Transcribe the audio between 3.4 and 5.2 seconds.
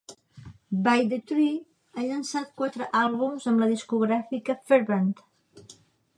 amb la discogràfica Fervent.